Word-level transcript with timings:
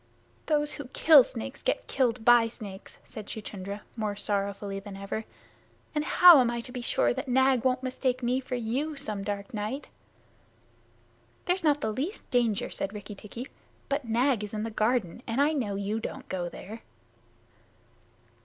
"Those 0.47 0.71
who 0.73 0.87
kill 0.93 1.23
snakes 1.23 1.61
get 1.61 1.85
killed 1.85 2.25
by 2.25 2.47
snakes," 2.47 2.97
said 3.05 3.27
Chuchundra, 3.27 3.81
more 3.95 4.15
sorrowfully 4.15 4.79
than 4.79 4.97
ever. 4.97 5.25
"And 5.93 6.03
how 6.03 6.39
am 6.41 6.49
I 6.49 6.59
to 6.61 6.71
be 6.71 6.81
sure 6.81 7.13
that 7.13 7.27
Nag 7.27 7.63
won't 7.63 7.83
mistake 7.83 8.23
me 8.23 8.39
for 8.39 8.55
you 8.55 8.95
some 8.95 9.21
dark 9.23 9.53
night?" 9.53 9.89
"There's 11.45 11.63
not 11.63 11.81
the 11.81 11.93
least 11.93 12.27
danger," 12.31 12.71
said 12.71 12.95
Rikki 12.95 13.13
tikki. 13.13 13.47
"But 13.89 14.05
Nag 14.05 14.43
is 14.43 14.55
in 14.55 14.63
the 14.63 14.71
garden, 14.71 15.21
and 15.27 15.39
I 15.39 15.53
know 15.53 15.75
you 15.75 15.99
don't 15.99 16.27
go 16.29 16.49
there." 16.49 16.81